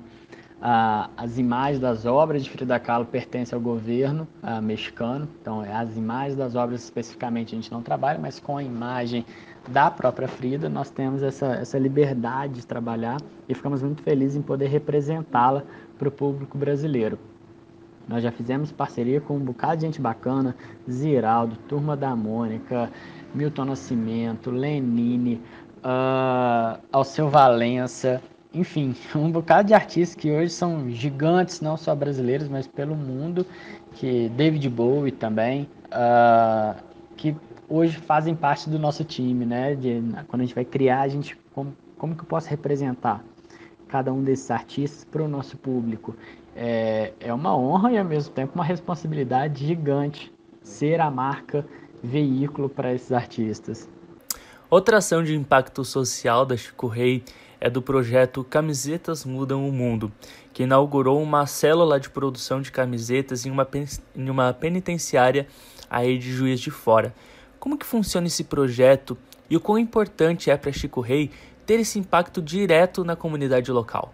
uh, 0.62 1.10
as 1.16 1.38
imagens 1.38 1.80
das 1.80 2.06
obras 2.06 2.44
de 2.44 2.50
Frida 2.50 2.80
Kahlo 2.80 3.06
pertencem 3.06 3.56
ao 3.56 3.62
governo 3.62 4.28
uh, 4.44 4.62
mexicano. 4.62 5.28
Então, 5.42 5.62
as 5.62 5.96
imagens 5.98 6.36
das 6.36 6.56
obras 6.56 6.84
especificamente 6.84 7.54
a 7.54 7.58
gente 7.58 7.72
não 7.72 7.82
trabalha, 7.82 8.20
mas 8.20 8.40
com 8.40 8.58
a 8.58 8.64
imagem 8.64 9.26
da 9.68 9.92
própria 9.92 10.28
Frida, 10.28 10.70
nós 10.70 10.90
temos 10.90 11.22
essa, 11.22 11.48
essa 11.56 11.78
liberdade 11.78 12.56
de 12.56 12.66
trabalhar 12.66 13.18
e 13.48 13.54
ficamos 13.54 13.82
muito 13.84 14.02
felizes 14.02 14.38
em 14.38 14.42
poder 14.42 14.68
representá-la 14.68 15.64
para 15.98 16.08
o 16.08 16.12
público 16.12 16.58
brasileiro. 16.58 17.20
Nós 18.08 18.24
já 18.24 18.32
fizemos 18.32 18.72
parceria 18.72 19.20
com 19.20 19.36
um 19.36 19.40
bocado 19.40 19.78
de 19.78 19.82
gente 19.82 20.00
bacana, 20.00 20.56
Ziraldo, 20.90 21.58
Turma 21.68 21.98
da 21.98 22.16
Mônica, 22.16 22.90
Milton 23.36 23.66
Nascimento, 23.66 24.50
Lenine, 24.50 25.42
uh, 25.84 26.80
Alceu 26.90 27.30
Valença, 27.30 28.22
enfim, 28.60 28.96
um 29.16 29.32
bocado 29.32 29.68
de 29.68 29.74
artistas 29.74 30.16
que 30.16 30.32
hoje 30.32 30.52
são 30.52 30.90
gigantes, 30.90 31.62
não 31.62 31.78
só 31.78 31.96
brasileiros, 31.96 32.48
mas 32.48 32.68
pelo 32.68 32.96
mundo, 32.96 33.46
que 33.94 34.30
David 34.30 34.68
Bowie 34.70 35.12
também, 35.12 35.70
uh, 35.88 36.76
que 37.16 37.36
hoje 37.70 37.98
fazem 37.98 38.36
parte 38.36 38.70
do 38.70 38.80
nosso 38.80 39.04
time, 39.04 39.46
né? 39.46 39.76
De, 39.76 40.02
quando 40.28 40.42
a 40.42 40.46
gente 40.46 40.56
vai 40.56 40.66
criar, 40.66 41.02
a 41.02 41.08
gente 41.08 41.38
como, 41.54 41.76
como 41.98 42.16
que 42.16 42.22
eu 42.22 42.28
posso 42.28 42.50
representar 42.50 43.24
cada 43.88 44.12
um 44.12 44.24
desses 44.24 44.50
artistas 44.52 45.04
para 45.06 45.24
o 45.24 45.28
nosso 45.28 45.58
público? 45.58 46.16
É, 46.56 47.14
é 47.20 47.34
uma 47.34 47.56
honra 47.56 47.92
e 47.92 47.98
ao 47.98 48.06
mesmo 48.06 48.34
tempo 48.34 48.54
uma 48.56 48.64
responsabilidade 48.64 49.66
gigante 49.66 50.32
ser 50.62 51.00
a 51.00 51.10
marca 51.10 51.66
veículo 52.04 52.70
para 52.70 52.94
esses 52.94 53.12
artistas. 53.12 53.90
Outra 54.70 54.98
ação 54.98 55.24
de 55.24 55.36
impacto 55.36 55.86
social 55.86 56.46
da 56.46 56.58
Chico 56.58 56.88
Rei 56.88 57.24
é 57.60 57.70
do 57.70 57.82
projeto 57.82 58.44
Camisetas 58.44 59.26
Mudam 59.26 59.68
o 59.68 59.72
Mundo, 59.72 60.12
que 60.54 60.64
inaugurou 60.64 61.22
uma 61.22 61.46
célula 61.46 62.00
de 62.00 62.10
produção 62.10 62.62
de 62.62 62.72
camisetas 62.72 63.46
em 63.46 63.52
uma, 63.52 63.68
em 64.16 64.30
uma 64.30 64.54
penitenciária 64.54 65.48
aí 65.90 66.18
de 66.18 66.32
Juiz 66.32 66.60
de 66.60 66.72
Fora. 66.72 67.14
Como 67.60 67.78
que 67.78 67.86
funciona 67.86 68.28
esse 68.28 68.44
projeto 68.44 69.18
e 69.50 69.58
o 69.58 69.60
quão 69.60 69.78
importante 69.78 70.52
é 70.52 70.58
para 70.58 70.72
Chico 70.72 71.02
Rei 71.02 71.32
ter 71.66 71.80
esse 71.80 72.00
impacto 72.00 72.42
direto 72.42 73.04
na 73.04 73.16
comunidade 73.16 73.72
local? 73.72 74.14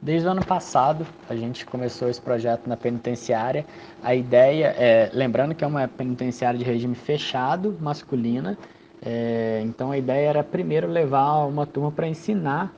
Desde 0.00 0.28
o 0.28 0.30
ano 0.30 0.44
passado, 0.44 1.06
a 1.28 1.34
gente 1.34 1.64
começou 1.64 2.08
esse 2.08 2.20
projeto 2.20 2.68
na 2.68 2.76
penitenciária. 2.76 3.66
A 4.02 4.14
ideia 4.14 4.74
é, 4.78 5.10
lembrando 5.12 5.54
que 5.54 5.64
é 5.64 5.66
uma 5.66 5.88
penitenciária 5.88 6.58
de 6.58 6.64
regime 6.64 6.94
fechado, 6.94 7.76
masculina. 7.80 8.56
É, 9.04 9.62
então 9.64 9.90
a 9.90 9.98
ideia 9.98 10.28
era 10.28 10.44
primeiro 10.44 10.88
levar 10.88 11.44
uma 11.44 11.66
turma 11.66 11.92
para 11.92 12.08
ensinar 12.08 12.74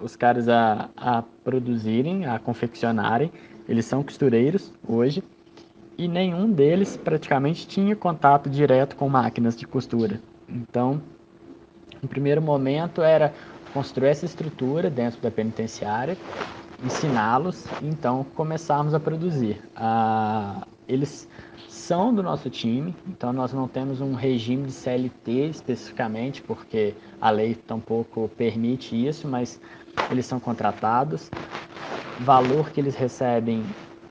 os 0.00 0.16
caras 0.16 0.48
a, 0.48 0.88
a 0.96 1.22
produzirem, 1.44 2.26
a 2.26 2.38
confeccionarem. 2.38 3.30
Eles 3.68 3.84
são 3.84 4.02
costureiros 4.02 4.72
hoje 4.86 5.22
e 5.96 6.06
nenhum 6.06 6.50
deles 6.50 6.96
praticamente 6.96 7.66
tinha 7.66 7.94
contato 7.96 8.48
direto 8.48 8.96
com 8.96 9.08
máquinas 9.08 9.56
de 9.56 9.66
costura. 9.66 10.20
Então, 10.48 11.02
no 12.00 12.08
primeiro 12.08 12.40
momento 12.40 13.02
era 13.02 13.34
construir 13.74 14.08
essa 14.08 14.24
estrutura 14.24 14.88
dentro 14.88 15.20
da 15.20 15.30
penitenciária, 15.30 16.16
ensiná-los, 16.84 17.64
então 17.82 18.24
começarmos 18.34 18.94
a 18.94 19.00
produzir. 19.00 19.60
Ah, 19.74 20.66
eles 20.86 21.28
são 21.88 22.14
do 22.14 22.22
nosso 22.22 22.50
time, 22.50 22.94
então 23.06 23.32
nós 23.32 23.50
não 23.54 23.66
temos 23.66 24.02
um 24.02 24.12
regime 24.12 24.66
de 24.66 24.72
CLT 24.72 25.48
especificamente, 25.48 26.42
porque 26.42 26.92
a 27.18 27.30
lei 27.30 27.54
tampouco 27.54 28.30
permite 28.36 28.94
isso, 28.94 29.26
mas 29.26 29.58
eles 30.10 30.26
são 30.26 30.38
contratados. 30.38 31.30
Valor 32.20 32.68
que 32.68 32.78
eles 32.78 32.94
recebem 32.94 33.64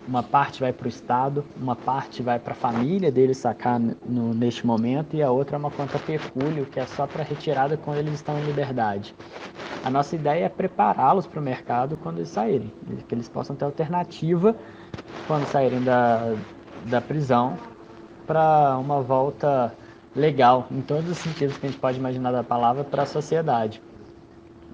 uma 0.07 0.23
parte 0.23 0.59
vai 0.59 0.73
para 0.73 0.85
o 0.85 0.89
Estado, 0.89 1.45
uma 1.55 1.75
parte 1.75 2.23
vai 2.23 2.39
para 2.39 2.53
a 2.53 2.55
família 2.55 3.11
dele 3.11 3.35
sacar 3.35 3.79
no, 3.79 4.33
neste 4.33 4.65
momento 4.65 5.15
e 5.15 5.21
a 5.21 5.29
outra 5.29 5.55
é 5.55 5.59
uma 5.59 5.69
conta 5.69 5.99
pecúlio, 5.99 6.65
que 6.65 6.79
é 6.79 6.85
só 6.87 7.05
para 7.05 7.23
retirada 7.23 7.77
quando 7.77 7.99
eles 7.99 8.15
estão 8.15 8.39
em 8.39 8.45
liberdade. 8.45 9.13
A 9.85 9.91
nossa 9.91 10.15
ideia 10.15 10.45
é 10.45 10.49
prepará-los 10.49 11.27
para 11.27 11.39
o 11.39 11.43
mercado 11.43 11.95
quando 11.97 12.17
eles 12.17 12.29
saírem, 12.29 12.73
que 13.07 13.13
eles 13.13 13.29
possam 13.29 13.55
ter 13.55 13.65
alternativa 13.65 14.55
quando 15.27 15.45
saírem 15.45 15.83
da, 15.83 16.33
da 16.89 17.01
prisão 17.01 17.57
para 18.25 18.77
uma 18.77 19.01
volta 19.01 19.73
legal, 20.15 20.67
em 20.71 20.81
todos 20.81 21.09
os 21.09 21.17
sentidos 21.17 21.57
que 21.57 21.65
a 21.65 21.69
gente 21.69 21.79
pode 21.79 21.97
imaginar 21.97 22.31
da 22.31 22.43
palavra, 22.43 22.83
para 22.83 23.03
a 23.03 23.05
sociedade. 23.05 23.81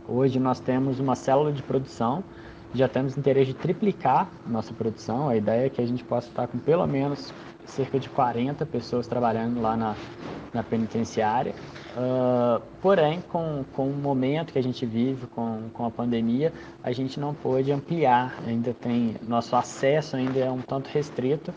Hoje 0.08 0.40
nós 0.40 0.60
temos 0.60 1.00
uma 1.00 1.16
célula 1.16 1.52
de 1.52 1.62
produção 1.62 2.24
já 2.74 2.88
temos 2.88 3.16
interesse 3.16 3.48
de 3.48 3.54
triplicar 3.54 4.28
nossa 4.48 4.74
produção. 4.74 5.30
A 5.30 5.38
ideia 5.38 5.68
é 5.68 5.70
que 5.70 5.80
a 5.80 5.86
gente 5.86 6.04
possa 6.04 6.28
estar 6.28 6.48
com 6.48 6.58
pelo 6.58 6.88
menos 6.88 7.32
cerca 7.66 8.00
de 8.00 8.10
40 8.10 8.66
pessoas 8.66 9.06
trabalhando 9.06 9.62
lá 9.62 9.78
na, 9.78 9.96
na 10.52 10.64
penitenciária. 10.64 11.54
Uh, 11.96 12.62
porém, 12.82 13.22
com, 13.32 13.64
com 13.74 13.88
o 13.88 13.94
momento 13.94 14.52
que 14.52 14.60
a 14.60 14.64
gente 14.64 14.86
vive, 14.86 15.28
com, 15.28 15.70
com 15.72 15.86
a 15.86 15.92
pandemia, 15.92 16.52
a 16.84 16.92
gente 16.92 17.20
não 17.20 17.34
pôde 17.34 17.72
ampliar. 17.72 18.36
Ainda 18.48 18.74
tem 18.74 19.16
nosso 19.22 19.56
acesso 19.56 20.16
ainda 20.16 20.40
é 20.40 20.50
um 20.50 20.62
tanto 20.62 20.90
restrito, 20.90 21.54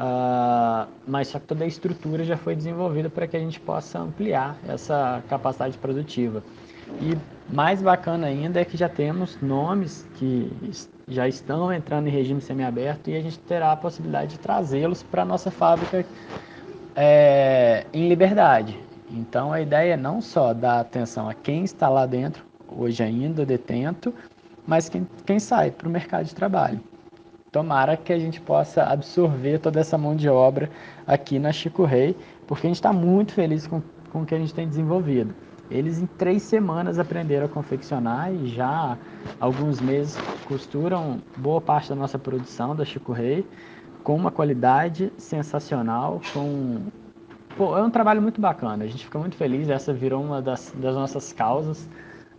uh, 0.00 0.88
mas 1.06 1.28
só 1.28 1.38
que 1.38 1.46
toda 1.46 1.64
a 1.64 1.66
estrutura 1.66 2.24
já 2.24 2.36
foi 2.36 2.56
desenvolvida 2.56 3.10
para 3.10 3.26
que 3.26 3.36
a 3.36 3.40
gente 3.40 3.60
possa 3.60 3.98
ampliar 3.98 4.56
essa 4.66 5.22
capacidade 5.28 5.76
produtiva. 5.76 6.42
E 7.00 7.16
mais 7.54 7.82
bacana 7.82 8.26
ainda 8.26 8.60
é 8.60 8.64
que 8.64 8.76
já 8.76 8.88
temos 8.88 9.38
nomes 9.40 10.08
que 10.14 10.50
já 11.06 11.28
estão 11.28 11.72
entrando 11.72 12.08
em 12.08 12.10
regime 12.10 12.40
semiaberto 12.40 13.10
e 13.10 13.16
a 13.16 13.20
gente 13.20 13.38
terá 13.40 13.72
a 13.72 13.76
possibilidade 13.76 14.32
de 14.32 14.38
trazê-los 14.38 15.02
para 15.02 15.22
a 15.22 15.24
nossa 15.24 15.50
fábrica 15.50 16.04
é, 16.96 17.86
em 17.92 18.08
liberdade. 18.08 18.78
Então 19.10 19.52
a 19.52 19.60
ideia 19.60 19.94
é 19.94 19.96
não 19.96 20.20
só 20.20 20.52
dar 20.52 20.80
atenção 20.80 21.28
a 21.28 21.34
quem 21.34 21.64
está 21.64 21.88
lá 21.88 22.06
dentro, 22.06 22.44
hoje 22.68 23.02
ainda 23.02 23.44
detento, 23.44 24.14
mas 24.66 24.88
quem, 24.88 25.06
quem 25.26 25.38
sai 25.38 25.70
para 25.70 25.88
o 25.88 25.90
mercado 25.90 26.26
de 26.26 26.34
trabalho. 26.34 26.80
Tomara 27.52 27.96
que 27.96 28.12
a 28.12 28.18
gente 28.18 28.40
possa 28.40 28.84
absorver 28.84 29.58
toda 29.58 29.80
essa 29.80 29.98
mão 29.98 30.14
de 30.14 30.28
obra 30.28 30.70
aqui 31.06 31.38
na 31.38 31.50
Chico 31.52 31.84
Rei, 31.84 32.16
porque 32.46 32.66
a 32.66 32.70
gente 32.70 32.76
está 32.76 32.92
muito 32.92 33.32
feliz 33.32 33.66
com, 33.66 33.82
com 34.12 34.22
o 34.22 34.26
que 34.26 34.34
a 34.34 34.38
gente 34.38 34.54
tem 34.54 34.68
desenvolvido. 34.68 35.34
Eles 35.68 35.98
em 35.98 36.06
três 36.06 36.42
semanas 36.42 36.98
aprenderam 36.98 37.46
a 37.46 37.48
confeccionar 37.48 38.32
e 38.32 38.46
já 38.48 38.66
há 38.66 38.96
alguns 39.38 39.80
meses 39.80 40.16
costuram 40.46 41.18
boa 41.36 41.60
parte 41.60 41.88
da 41.88 41.94
nossa 41.94 42.18
produção 42.18 42.74
da 42.74 42.84
Chico 42.84 43.12
Rei 43.12 43.46
com 44.02 44.16
uma 44.16 44.30
qualidade 44.30 45.12
sensacional, 45.16 46.20
com 46.32 46.86
Pô, 47.56 47.76
é 47.76 47.82
um 47.82 47.90
trabalho 47.90 48.22
muito 48.22 48.40
bacana, 48.40 48.84
a 48.84 48.86
gente 48.86 49.04
fica 49.04 49.18
muito 49.18 49.36
feliz, 49.36 49.68
essa 49.68 49.92
virou 49.92 50.22
uma 50.22 50.40
das, 50.40 50.72
das 50.76 50.94
nossas 50.94 51.32
causas 51.32 51.86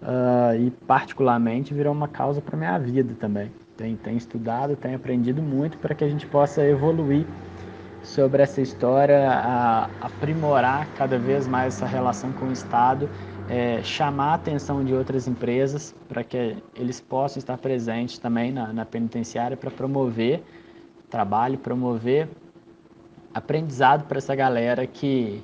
uh, 0.02 0.56
e 0.60 0.72
particularmente 0.86 1.74
virou 1.74 1.94
uma 1.94 2.08
causa 2.08 2.42
para 2.42 2.58
minha 2.58 2.78
vida 2.78 3.16
também. 3.20 3.52
Tem, 3.78 3.96
tem 3.96 4.18
estudado, 4.18 4.76
tem 4.76 4.94
aprendido 4.94 5.42
muito 5.42 5.78
para 5.78 5.96
que 5.96 6.04
a 6.04 6.10
gente 6.10 6.26
possa 6.28 6.64
evoluir 6.64 7.26
sobre 8.04 8.42
essa 8.42 8.62
história, 8.62 9.30
a 9.30 9.90
aprimorar 10.02 10.88
cada 10.98 11.18
vez 11.18 11.48
mais 11.48 11.76
essa 11.76 11.86
relação 11.86 12.32
com 12.34 12.46
o 12.46 12.52
Estado, 12.52 13.08
é, 13.50 13.82
chamar 13.84 14.32
a 14.32 14.34
atenção 14.36 14.84
de 14.84 14.94
outras 14.94 15.28
empresas 15.28 15.94
para 16.08 16.24
que 16.24 16.58
eles 16.76 17.00
possam 17.00 17.40
estar 17.40 17.58
presentes 17.58 18.18
também 18.18 18.52
na, 18.52 18.74
na 18.74 18.86
penitenciária 18.86 19.56
para 19.56 19.70
promover 19.70 20.44
trabalho, 21.10 21.58
promover 21.58 22.28
aprendizado 23.34 24.06
para 24.08 24.18
essa 24.18 24.36
galera 24.36 24.88
que 24.88 25.44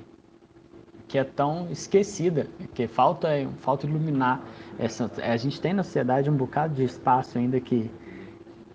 que 1.08 1.18
é 1.18 1.24
tão 1.24 1.68
esquecida, 1.70 2.46
que 2.74 2.86
falta 2.86 3.28
falta 3.58 3.86
iluminar 3.86 4.44
essa 4.78 5.10
a 5.22 5.36
gente 5.36 5.60
tem 5.60 5.72
na 5.72 5.82
sociedade 5.82 6.30
um 6.30 6.36
bocado 6.36 6.74
de 6.74 6.84
espaço 6.84 7.38
ainda 7.38 7.58
que 7.58 7.90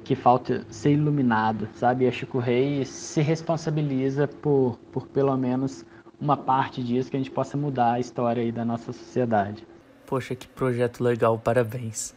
que 0.03 0.15
falta 0.15 0.65
ser 0.69 0.91
iluminado, 0.91 1.69
sabe? 1.75 2.03
E 2.03 2.07
a 2.09 2.11
Chico 2.11 2.37
Rei 2.37 2.83
se 2.83 3.21
responsabiliza 3.21 4.27
por, 4.27 4.77
por 4.91 5.07
pelo 5.07 5.37
menos 5.37 5.85
uma 6.19 6.35
parte 6.35 6.83
disso 6.83 7.09
que 7.09 7.15
a 7.15 7.19
gente 7.19 7.31
possa 7.31 7.55
mudar 7.55 7.93
a 7.93 7.99
história 8.01 8.43
aí 8.43 8.51
da 8.51 8.65
nossa 8.65 8.91
sociedade. 8.91 9.65
Poxa, 10.05 10.35
que 10.35 10.45
projeto 10.45 11.01
legal, 11.01 11.39
parabéns. 11.39 12.13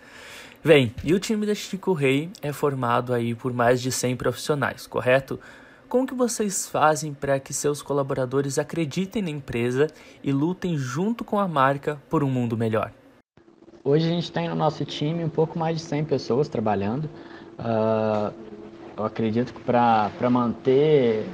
Bem, 0.65 0.93
e 1.05 1.15
o 1.15 1.21
time 1.21 1.47
da 1.47 1.55
Chico 1.55 1.93
Rei 1.93 2.29
é 2.43 2.53
formado 2.53 3.15
aí 3.15 3.37
por 3.37 3.53
mais 3.53 3.81
de 3.81 3.93
100 3.93 4.17
profissionais, 4.17 4.85
correto? 4.85 5.39
Como 5.89 6.05
que 6.05 6.15
vocês 6.15 6.67
fazem 6.67 7.15
para 7.15 7.39
que 7.39 7.55
seus 7.55 7.81
colaboradores 7.81 8.59
acreditem 8.59 9.23
na 9.23 9.31
empresa 9.31 9.87
e 10.23 10.33
lutem 10.33 10.77
junto 10.77 11.25
com 11.25 11.39
a 11.39 11.47
marca 11.47 12.03
por 12.11 12.25
um 12.25 12.29
mundo 12.29 12.57
melhor? 12.57 12.91
Hoje 13.85 14.05
a 14.05 14.11
gente 14.11 14.33
tem 14.33 14.49
no 14.49 14.57
nosso 14.57 14.85
time 14.85 15.25
um 15.25 15.29
pouco 15.29 15.57
mais 15.57 15.77
de 15.77 15.83
100 15.85 16.07
pessoas 16.07 16.49
trabalhando. 16.49 17.05
Uh, 17.57 18.35
eu 18.97 19.05
acredito 19.05 19.55
que 19.55 19.61
para 19.61 20.11
manter 20.29 21.25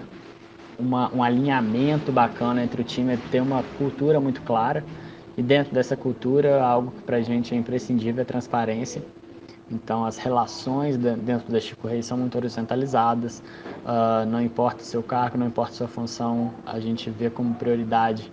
uma, 0.78 1.11
um 1.14 1.23
alinhamento 1.23 2.12
bacana 2.12 2.62
entre 2.62 2.82
o 2.82 2.85
time 2.85 3.14
é 3.14 3.18
ter 3.30 3.40
uma 3.40 3.62
cultura 3.78 4.21
muito 4.21 4.42
clara. 4.42 4.85
E 5.35 5.42
dentro 5.42 5.73
dessa 5.73 5.97
cultura, 5.97 6.62
algo 6.62 6.90
que 6.90 7.00
para 7.00 7.16
a 7.16 7.23
gente 7.23 7.54
é 7.54 7.56
imprescindível 7.56 8.21
é 8.21 8.25
transparência. 8.25 9.02
Então, 9.71 10.04
as 10.04 10.19
relações 10.19 10.97
dentro 10.97 11.50
da 11.50 11.61
Chico 11.61 11.88
Rei 11.88 12.02
são 12.02 12.19
muito 12.19 12.37
horizontalizadas. 12.37 13.42
Uh, 13.85 14.26
não 14.26 14.42
importa 14.42 14.83
o 14.83 14.85
seu 14.85 15.02
cargo, 15.02 15.38
não 15.38 15.47
importa 15.47 15.73
a 15.73 15.76
sua 15.76 15.88
função, 15.88 16.52
a 16.66 16.78
gente 16.78 17.09
vê 17.09 17.31
como 17.31 17.54
prioridade, 17.54 18.31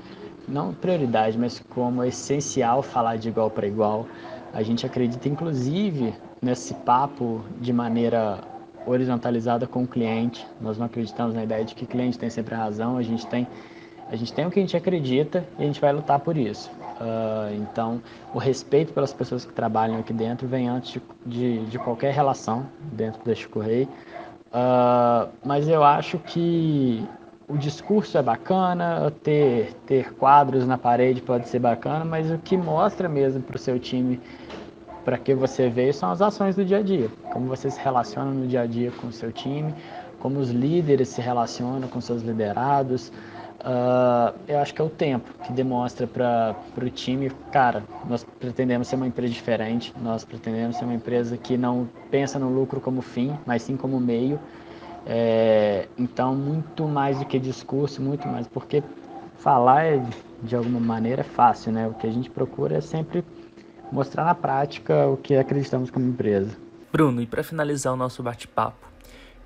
não 0.48 0.74
prioridade, 0.74 1.38
mas 1.38 1.62
como 1.70 2.04
essencial 2.04 2.82
falar 2.82 3.16
de 3.18 3.30
igual 3.30 3.50
para 3.50 3.68
igual. 3.68 4.06
A 4.54 4.64
gente 4.64 4.86
acredita, 4.86 5.30
inclusive, 5.30 6.14
nesse 6.42 6.74
papo 6.74 7.42
de 7.62 7.72
maneira 7.72 8.42
horizontalizada 8.86 9.68
com 9.68 9.84
o 9.84 9.88
cliente. 9.88 10.46
Nós 10.60 10.78
não 10.78 10.86
acreditamos 10.86 11.36
na 11.36 11.44
ideia 11.44 11.64
de 11.64 11.76
que 11.76 11.84
o 11.84 11.88
cliente 11.88 12.18
tem 12.18 12.30
sempre 12.30 12.56
a 12.56 12.58
razão, 12.58 12.98
a 12.98 13.04
gente 13.04 13.26
tem, 13.28 13.48
a 14.12 14.16
gente 14.16 14.34
tem 14.34 14.46
o 14.46 14.52
que 14.52 14.60
a 14.60 14.62
gente 14.62 14.76
acredita 14.76 15.46
e 15.58 15.64
a 15.64 15.66
gente 15.66 15.80
vai 15.80 15.94
lutar 15.94 16.20
por 16.20 16.36
isso. 16.36 16.70
Uh, 17.00 17.56
então, 17.56 18.02
o 18.34 18.40
respeito 18.40 18.92
pelas 18.92 19.14
pessoas 19.14 19.46
que 19.46 19.54
trabalham 19.54 20.00
aqui 20.00 20.12
dentro 20.12 20.48
vem 20.48 20.68
antes 20.68 20.94
de, 20.94 21.02
de, 21.26 21.66
de 21.66 21.80
qualquer 21.80 22.14
relação 22.14 22.66
dentro 22.92 23.24
da 23.24 23.34
Chico 23.34 23.60
Rei. 23.60 23.84
Uh, 23.84 25.30
mas 25.46 25.68
eu 25.68 25.84
acho 25.84 26.18
que 26.18 27.08
o 27.48 27.58
discurso 27.58 28.18
é 28.18 28.22
bacana, 28.22 29.12
ter, 29.24 29.74
ter 29.86 30.14
quadros 30.14 30.68
na 30.68 30.78
parede 30.78 31.22
pode 31.22 31.48
ser 31.48 31.60
bacana, 31.60 32.04
mas 32.04 32.30
o 32.32 32.38
que 32.38 32.58
mostra 32.58 33.08
mesmo 33.08 33.42
para 33.42 33.56
o 33.56 33.60
seu 33.60 33.80
time 33.80 34.20
para 35.06 35.18
que 35.18 35.34
você 35.34 35.70
veja 35.70 35.94
são 35.94 36.12
as 36.12 36.22
ações 36.22 36.56
do 36.56 36.64
dia 36.64 36.78
a 36.78 36.82
dia, 36.84 37.10
como 37.32 37.48
você 37.48 37.72
se 37.72 37.80
relaciona 37.80 38.32
no 38.32 38.46
dia 38.46 38.62
a 38.62 38.66
dia 38.68 38.92
com 38.92 39.08
o 39.08 39.12
seu 39.12 39.32
time, 39.32 39.74
como 40.20 40.40
os 40.40 40.52
líderes 40.52 41.10
se 41.10 41.22
relacionam 41.22 41.88
com 41.88 42.00
seus 42.00 42.22
liderados. 42.22 43.12
Uh, 43.60 44.34
eu 44.48 44.58
acho 44.60 44.74
que 44.74 44.82
é 44.82 44.84
o 44.86 44.90
tempo 44.90 45.30
que 45.44 45.52
demonstra 45.52 46.08
para 46.08 46.56
o 46.78 46.90
time, 46.90 47.30
cara, 47.52 47.84
nós 48.08 48.24
pretendemos 48.24 48.88
ser 48.88 48.96
uma 48.96 49.06
empresa 49.06 49.34
diferente, 49.34 49.94
nós 50.02 50.24
pretendemos 50.24 50.78
ser 50.78 50.86
uma 50.86 50.94
empresa 50.94 51.38
que 51.38 51.58
não 51.58 51.90
pensa 52.10 52.40
no 52.40 52.50
lucro 52.50 52.80
como 52.80 53.02
fim, 53.02 53.38
mas 53.46 53.64
sim 53.64 53.76
como 53.76 54.00
meio. 54.00 54.40
É, 55.06 55.88
então, 55.98 56.36
muito 56.36 56.88
mais 56.88 57.20
do 57.20 57.26
que 57.26 57.38
discurso, 57.38 58.02
muito 58.02 58.28
mais, 58.28 58.48
porque 58.48 58.82
falar 59.38 59.86
é, 59.86 60.02
de 60.42 60.56
alguma 60.56 60.80
maneira 60.80 61.22
é 61.22 61.24
fácil, 61.24 61.72
né? 61.72 61.88
O 61.88 61.94
que 61.94 62.08
a 62.08 62.12
gente 62.12 62.30
procura 62.30 62.78
é 62.78 62.82
sempre 62.82 63.26
mostrar 63.92 64.24
na 64.24 64.36
prática 64.36 65.08
o 65.08 65.18
que 65.18 65.36
acreditamos 65.36 65.90
como 65.90 66.06
empresa. 66.08 66.56
Bruno, 66.92 67.22
e 67.22 67.26
para 67.26 67.44
finalizar 67.44 67.94
o 67.94 67.98
nosso 67.98 68.24
bate-papo, 68.24 68.89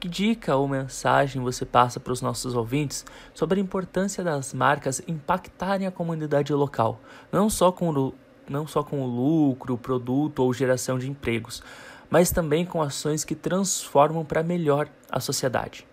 que 0.04 0.10
dica 0.10 0.54
ou 0.58 0.68
mensagem 0.68 1.42
você 1.42 1.66
passa 1.66 1.98
para 1.98 2.12
os 2.12 2.22
nossos 2.22 2.56
ouvintes 2.56 3.06
sobre 3.34 3.58
a 3.58 3.64
importância 3.64 4.22
das 4.22 4.54
marcas 4.54 5.02
impactarem 5.08 5.88
a 5.88 5.92
comunidade 5.92 6.52
local, 6.52 7.00
não 7.32 7.50
só 7.50 7.72
com 7.72 7.90
o, 7.90 8.14
não 8.50 8.68
só 8.68 8.84
com 8.84 9.02
o 9.02 9.06
lucro, 9.06 9.78
produto 9.78 10.40
ou 10.40 10.54
geração 10.54 11.00
de 11.00 11.10
empregos, 11.10 11.64
mas 12.10 12.32
também 12.32 12.66
com 12.66 12.82
ações 12.82 13.24
que 13.24 13.34
transformam 13.34 14.26
para 14.26 14.44
melhor 14.44 14.90
a 15.10 15.22
sociedade? 15.22 15.88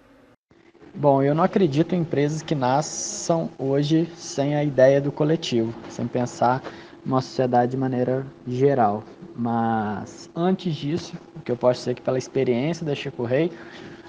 Bom, 0.93 1.23
eu 1.23 1.33
não 1.33 1.45
acredito 1.45 1.95
em 1.95 2.01
empresas 2.01 2.43
que 2.43 2.57
nasçam 2.57 3.49
hoje 3.57 4.11
sem 4.17 4.57
a 4.57 4.65
ideia 4.65 5.01
do 5.01 5.13
coletivo, 5.13 5.73
sem 5.89 6.09
pensar 6.09 6.65
uma 7.07 7.21
sociedade 7.21 7.71
de 7.71 7.77
maneira 7.77 8.27
geral. 8.45 9.05
Mas 9.37 10.29
antes 10.35 10.75
disso, 10.75 11.15
o 11.37 11.41
que 11.41 11.53
eu 11.53 11.57
posso 11.57 11.79
dizer 11.79 11.93
é 11.93 11.95
que 11.95 12.03
pela 12.03 12.19
experiência 12.19 12.85
da 12.85 12.93
Chico 12.93 13.25
Rei, 13.25 13.53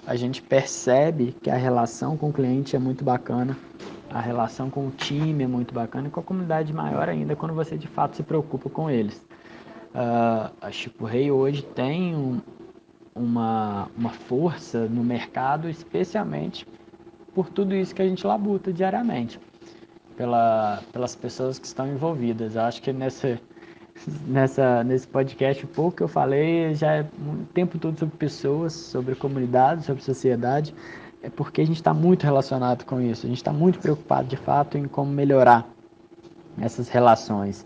a 0.06 0.16
gente 0.16 0.42
percebe 0.42 1.36
que 1.42 1.50
a 1.50 1.56
relação 1.56 2.18
com 2.18 2.30
o 2.30 2.34
cliente 2.34 2.76
é 2.76 2.80
muito 2.80 3.04
bacana, 3.04 3.58
a 4.10 4.20
relação 4.20 4.70
com 4.70 4.88
o 4.88 4.92
time 4.92 5.44
é 5.44 5.48
muito 5.48 5.74
bacana 5.74 6.08
e 6.08 6.12
com 6.12 6.20
a 6.20 6.24
comunidade 6.24 6.74
maior 6.74 7.08
ainda 7.08 7.36
quando 7.36 7.54
você 7.54 7.78
de 7.78 7.88
fato 7.88 8.16
se 8.16 8.24
preocupa 8.24 8.70
com 8.70 8.90
eles. 8.90 9.26
Uh, 9.94 10.52
a 10.62 10.72
Chico 10.72 11.06
Rei 11.06 11.32
hoje 11.32 11.62
tem 11.62 12.16
um, 12.16 12.42
uma, 13.14 13.90
uma 13.98 14.10
força 14.10 14.88
no 14.88 15.04
mercado, 15.04 15.70
especialmente 15.70 16.66
por 17.34 17.50
tudo 17.50 17.76
isso 17.76 17.94
que 17.96 18.02
a 18.02 18.08
gente 18.08 18.26
labuta 18.26 18.74
diariamente, 18.74 19.40
pela, 20.18 20.82
pelas 20.92 21.16
pessoas 21.16 21.60
que 21.60 21.66
estão 21.66 21.88
envolvidas. 21.88 22.56
Eu 22.56 22.64
acho 22.64 22.82
que 22.82 22.92
nessa, 22.92 23.40
nessa, 24.28 24.84
nesse 24.84 25.08
podcast, 25.08 25.64
o 25.66 25.68
pouco 25.68 25.98
que 25.98 26.04
eu 26.04 26.08
falei 26.08 26.74
já 26.74 26.94
é 26.96 27.02
o 27.02 27.46
tempo 27.54 27.78
todo 27.78 27.98
sobre 27.98 28.16
pessoas, 28.18 28.74
sobre 28.74 29.16
comunidade, 29.16 29.86
sobre 29.86 30.04
sociedade, 30.04 30.74
é 31.22 31.30
porque 31.30 31.62
a 31.62 31.66
gente 31.66 31.78
está 31.78 31.94
muito 31.94 32.24
relacionado 32.24 32.84
com 32.86 33.00
isso, 33.00 33.26
a 33.26 33.30
gente 33.30 33.38
está 33.38 33.54
muito 33.54 33.80
preocupado 33.80 34.28
de 34.28 34.38
fato 34.38 34.78
em 34.78 34.88
como 34.88 35.12
melhorar 35.12 35.68
essas 36.60 36.90
relações. 36.90 37.66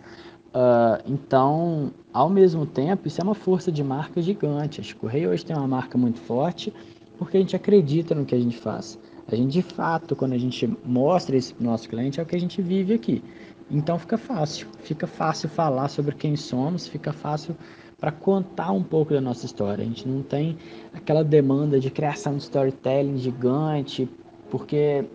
Uh, 0.56 1.04
então, 1.06 1.92
ao 2.14 2.30
mesmo 2.30 2.66
tempo, 2.66 3.08
isso 3.08 3.20
é 3.20 3.24
uma 3.24 3.36
força 3.36 3.72
de 3.72 3.84
marca 3.84 4.22
gigante. 4.22 4.80
Acho 4.80 4.96
que 4.96 5.06
o 5.06 5.30
hoje 5.30 5.46
tem 5.46 5.56
uma 5.56 5.68
marca 5.68 5.98
muito 5.98 6.20
forte 6.22 6.74
porque 7.18 7.38
a 7.38 7.40
gente 7.40 7.56
acredita 7.56 8.16
no 8.16 8.26
que 8.26 8.36
a 8.36 8.40
gente 8.40 8.58
faz. 8.58 8.98
A 9.28 9.36
gente, 9.36 9.52
de 9.52 9.62
fato, 9.62 10.16
quando 10.16 10.34
a 10.34 10.38
gente 10.38 10.72
mostra 10.86 11.36
isso 11.36 11.56
para 11.56 11.64
o 11.64 11.66
nosso 11.66 11.90
cliente, 11.90 12.20
é 12.20 12.24
o 12.24 12.26
que 12.26 12.36
a 12.36 12.40
gente 12.40 12.62
vive 12.62 12.94
aqui. 12.94 13.24
Então 13.70 13.98
fica 13.98 14.18
fácil, 14.18 14.68
fica 14.84 15.08
fácil 15.08 15.50
falar 15.50 15.88
sobre 15.88 16.14
quem 16.16 16.36
somos, 16.36 16.88
fica 16.88 17.12
fácil 17.12 17.56
para 18.00 18.12
contar 18.12 18.72
um 18.72 18.84
pouco 18.84 19.14
da 19.14 19.22
nossa 19.22 19.46
história. 19.46 19.84
A 19.84 19.88
gente 19.88 20.08
não 20.08 20.22
tem 20.22 20.58
aquela 20.94 21.24
demanda 21.24 21.80
de 21.80 21.90
criação 21.90 22.36
de 22.36 22.44
storytelling 22.44 23.18
gigante, 23.18 24.08
porque 24.50 25.06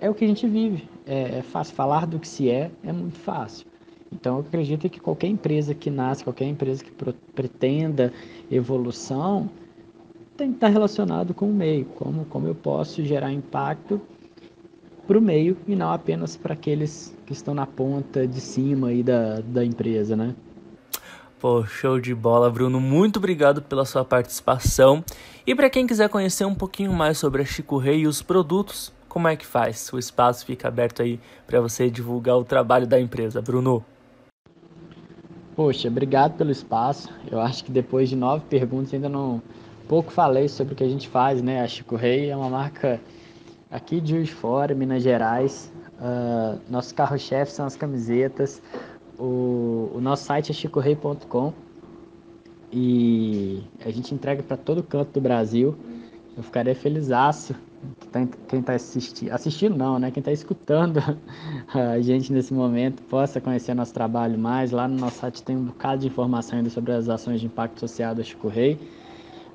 é 0.00 0.08
o 0.08 0.14
que 0.14 0.24
a 0.24 0.28
gente 0.28 0.46
vive. 0.46 0.88
É, 1.06 1.38
é 1.38 1.42
fácil 1.42 1.74
falar 1.74 2.06
do 2.06 2.18
que 2.18 2.28
se 2.28 2.48
é, 2.48 2.70
é 2.84 2.92
muito 2.92 3.18
fácil. 3.18 3.66
Então, 4.12 4.36
eu 4.36 4.40
acredito 4.40 4.88
que 4.90 5.00
qualquer 5.00 5.28
empresa 5.28 5.74
que 5.74 5.90
nasce, 5.90 6.22
qualquer 6.22 6.44
empresa 6.44 6.84
que 6.84 6.92
pretenda 7.34 8.12
evolução, 8.50 9.48
tem 10.36 10.50
que 10.50 10.56
estar 10.56 10.68
relacionado 10.68 11.32
com 11.32 11.48
o 11.48 11.52
meio, 11.52 11.86
como, 11.96 12.24
como 12.26 12.46
eu 12.46 12.54
posso 12.54 13.02
gerar 13.04 13.32
impacto 13.32 14.00
para 15.06 15.18
o 15.18 15.20
meio 15.20 15.56
e 15.66 15.74
não 15.74 15.92
apenas 15.92 16.36
para 16.36 16.54
aqueles 16.54 17.16
que 17.26 17.32
estão 17.32 17.54
na 17.54 17.66
ponta 17.66 18.26
de 18.26 18.40
cima 18.40 18.88
aí 18.88 19.02
da, 19.02 19.40
da 19.40 19.64
empresa, 19.64 20.16
né? 20.16 20.34
Pô, 21.40 21.64
show 21.66 21.98
de 21.98 22.14
bola, 22.14 22.48
Bruno. 22.48 22.80
Muito 22.80 23.16
obrigado 23.16 23.62
pela 23.62 23.84
sua 23.84 24.04
participação. 24.04 25.04
E 25.44 25.54
para 25.54 25.68
quem 25.68 25.86
quiser 25.86 26.08
conhecer 26.08 26.44
um 26.44 26.54
pouquinho 26.54 26.92
mais 26.92 27.18
sobre 27.18 27.42
a 27.42 27.44
Chico 27.44 27.78
Rei 27.78 28.00
e 28.00 28.06
os 28.06 28.22
produtos, 28.22 28.92
como 29.08 29.26
é 29.26 29.34
que 29.34 29.44
faz? 29.44 29.92
O 29.92 29.98
espaço 29.98 30.46
fica 30.46 30.68
aberto 30.68 31.02
aí 31.02 31.18
para 31.46 31.60
você 31.60 31.90
divulgar 31.90 32.38
o 32.38 32.44
trabalho 32.44 32.86
da 32.86 33.00
empresa, 33.00 33.42
Bruno. 33.42 33.84
Poxa, 35.56 35.88
obrigado 35.88 36.36
pelo 36.38 36.50
espaço. 36.50 37.10
Eu 37.30 37.40
acho 37.40 37.64
que 37.64 37.72
depois 37.72 38.08
de 38.08 38.14
nove 38.14 38.44
perguntas 38.48 38.94
ainda 38.94 39.08
não 39.08 39.42
pouco 39.88 40.10
falei 40.10 40.48
sobre 40.48 40.72
o 40.72 40.76
que 40.76 40.84
a 40.84 40.88
gente 40.88 41.08
faz, 41.08 41.42
né? 41.42 41.60
A 41.60 41.68
Chico 41.68 41.96
Rei 41.96 42.30
é 42.30 42.36
uma 42.36 42.48
marca 42.48 43.00
aqui 43.72 44.00
de 44.00 44.10
Juiz 44.10 44.30
Fora, 44.30 44.74
Minas 44.74 45.02
Gerais. 45.02 45.72
Uh, 45.98 46.60
nosso 46.70 46.94
carro-chefe 46.94 47.50
são 47.50 47.64
as 47.64 47.74
camisetas. 47.74 48.62
O, 49.18 49.90
o 49.94 50.00
nosso 50.00 50.24
site 50.24 50.50
é 50.50 50.54
chicorei.com 50.54 51.52
e 52.70 53.62
a 53.84 53.90
gente 53.90 54.14
entrega 54.14 54.42
para 54.42 54.56
todo 54.56 54.82
canto 54.82 55.12
do 55.12 55.20
Brasil. 55.20 55.74
Eu 56.36 56.42
ficaria 56.42 56.74
felizaço 56.74 57.54
quem 58.48 58.60
está 58.60 58.74
assistindo, 58.74 59.32
assistindo 59.32 59.76
não, 59.76 59.98
né? 59.98 60.10
Quem 60.10 60.20
está 60.20 60.30
escutando 60.30 61.00
a 61.74 62.00
gente 62.00 62.32
nesse 62.32 62.54
momento 62.54 63.02
possa 63.02 63.40
conhecer 63.40 63.74
nosso 63.74 63.92
trabalho 63.92 64.38
mais. 64.38 64.70
Lá 64.70 64.86
no 64.86 64.96
nosso 64.96 65.18
site 65.18 65.42
tem 65.42 65.56
um 65.56 65.64
bocado 65.64 66.02
de 66.02 66.06
informação 66.06 66.58
ainda 66.58 66.70
sobre 66.70 66.92
as 66.92 67.08
ações 67.08 67.40
de 67.40 67.46
impacto 67.46 67.80
social 67.80 68.14
da 68.14 68.22
Chico 68.22 68.48
Rei. 68.48 68.78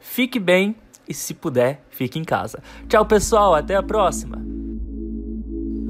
Fique 0.01 0.41
bem 0.41 0.75
e, 1.09 1.15
se 1.15 1.33
puder, 1.33 1.85
fique 1.91 2.19
em 2.19 2.25
casa. 2.25 2.61
Tchau, 2.89 3.07
pessoal. 3.07 3.55
Até 3.55 3.77
a 3.77 3.85
próxima. 3.85 4.72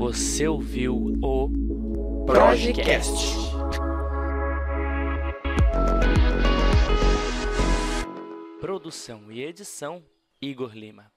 Você 0.02 0.48
ouviu 0.48 0.96
o 1.22 2.24
Projecast. 2.26 3.36
Produção 8.60 9.30
e 9.30 9.44
edição 9.44 10.02
Igor 10.40 10.74
Lima. 10.74 11.12